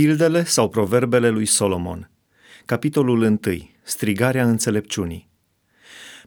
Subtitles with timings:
[0.00, 2.10] Pildele sau proverbele lui Solomon
[2.64, 3.38] Capitolul 1.
[3.82, 5.28] Strigarea înțelepciunii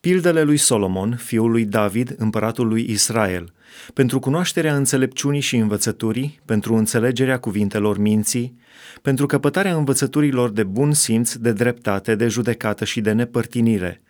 [0.00, 3.52] Pildele lui Solomon, fiul lui David, împăratul lui Israel,
[3.94, 8.58] pentru cunoașterea înțelepciunii și învățăturii, pentru înțelegerea cuvintelor minții,
[9.02, 14.02] pentru căpătarea învățăturilor de bun simț, de dreptate, de judecată și de nepărtinire,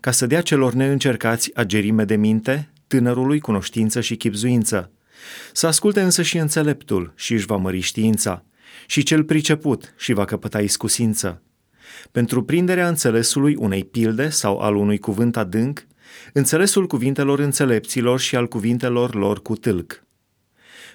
[0.00, 4.90] ca să dea celor neîncercați agerime de minte, tânărului cunoștință și chipzuință.
[5.52, 8.44] Să asculte însă și înțeleptul și își va mări știința
[8.86, 11.42] și cel priceput și va căpăta iscusință.
[12.12, 15.86] Pentru prinderea înțelesului unei pilde sau al unui cuvânt adânc,
[16.32, 20.04] înțelesul cuvintelor înțelepților și al cuvintelor lor cu tâlc.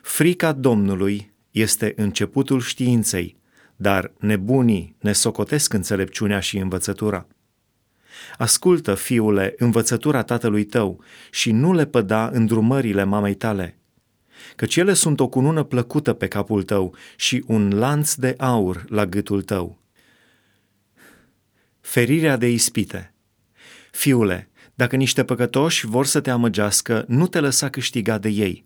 [0.02, 3.38] Frica Domnului este începutul științei,
[3.76, 7.28] dar nebunii ne socotesc înțelepciunea și învățătura.
[8.38, 13.78] Ascultă, fiule, învățătura tatălui tău și nu le păda îndrumările mamei tale–
[14.56, 19.06] căci ele sunt o cunună plăcută pe capul tău și un lanț de aur la
[19.06, 19.80] gâtul tău.
[21.82, 23.14] Ferirea de ispite
[23.92, 28.66] Fiule, dacă niște păcătoși vor să te amăgească, nu te lăsa câștiga de ei.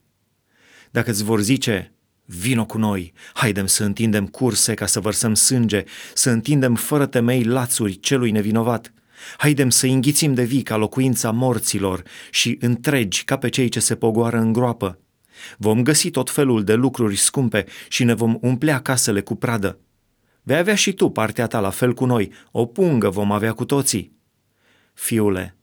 [0.92, 1.94] Dacă îți vor zice,
[2.26, 7.44] vino cu noi, haidem să întindem curse ca să vărsăm sânge, să întindem fără temei
[7.44, 8.94] lațuri celui nevinovat,
[9.38, 13.96] haidem să înghițim de vii ca locuința morților și întregi ca pe cei ce se
[13.96, 15.00] pogoară în groapă,
[15.58, 19.80] Vom găsi tot felul de lucruri scumpe și ne vom umplea casele cu pradă.
[20.44, 23.66] Vei avea și tu partea ta la fel cu noi, o pungă vom avea cu
[23.66, 24.18] toții.
[24.94, 25.58] Fiule,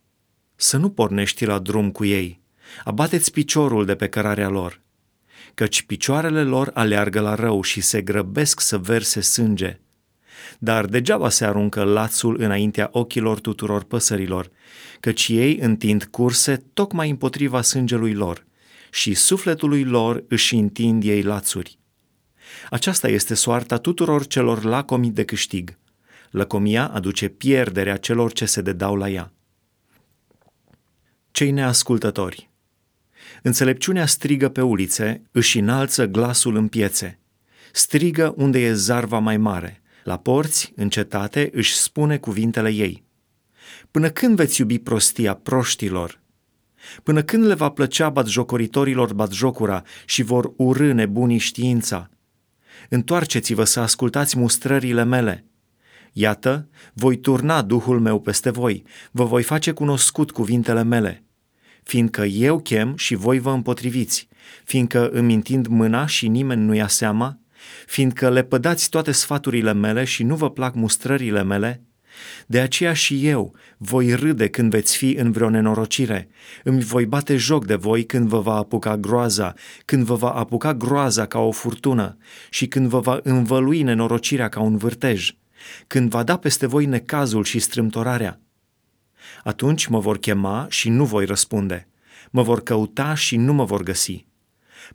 [0.54, 2.41] să nu pornești la drum cu ei,
[2.84, 4.80] abateți piciorul de pe cărarea lor,
[5.54, 9.80] căci picioarele lor aleargă la rău și se grăbesc să verse sânge.
[10.58, 14.50] Dar degeaba se aruncă lațul înaintea ochilor tuturor păsărilor,
[15.00, 18.47] căci ei întind curse tocmai împotriva sângelui lor
[18.91, 21.79] și sufletului lor își întind ei lațuri.
[22.70, 25.78] Aceasta este soarta tuturor celor lacomi de câștig.
[26.31, 29.33] Lăcomia aduce pierderea celor ce se dedau la ea.
[31.31, 32.50] Cei neascultători
[33.43, 37.19] Înțelepciunea strigă pe ulițe, își înalță glasul în piețe.
[37.72, 39.83] Strigă unde e zarva mai mare.
[40.05, 43.05] La porți, în cetate, își spune cuvintele ei.
[43.91, 46.21] Până când veți iubi prostia proștilor
[47.02, 52.10] Până când le va plăcea batjocoritorilor batjocura și vor urâ nebunii știința?
[52.88, 55.44] Întoarceți-vă să ascultați mustrările mele.
[56.12, 61.24] Iată, voi turna Duhul meu peste voi, vă voi face cunoscut cuvintele mele,
[61.82, 64.28] fiindcă eu chem și voi vă împotriviți,
[64.64, 67.38] fiindcă îmi întind mâna și nimeni nu ia seama,
[67.86, 71.82] fiindcă le pădați toate sfaturile mele și nu vă plac mustrările mele,
[72.47, 76.28] de aceea și eu voi râde când veți fi în vreo nenorocire,
[76.65, 79.54] îmi voi bate joc de voi când vă va apuca groaza,
[79.84, 82.16] când vă va apuca groaza ca o furtună
[82.50, 85.31] și când vă va învălui nenorocirea ca un vârtej,
[85.87, 88.41] când va da peste voi necazul și strâmtorarea.
[89.44, 91.88] Atunci mă vor chema și nu voi răspunde,
[92.31, 94.27] mă vor căuta și nu mă vor găsi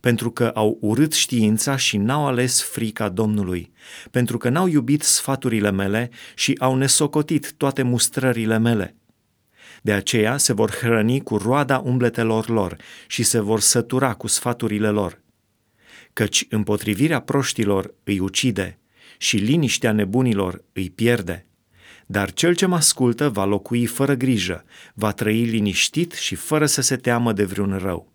[0.00, 3.72] pentru că au urât știința și n-au ales frica Domnului,
[4.10, 8.96] pentru că n-au iubit sfaturile mele și au nesocotit toate mustrările mele.
[9.82, 12.76] De aceea se vor hrăni cu roada umbletelor lor
[13.06, 15.20] și se vor sătura cu sfaturile lor.
[16.12, 18.78] Căci împotrivirea proștilor îi ucide
[19.18, 21.46] și liniștea nebunilor îi pierde.
[22.06, 24.64] Dar cel ce mă ascultă va locui fără grijă,
[24.94, 28.11] va trăi liniștit și fără să se teamă de vreun rău.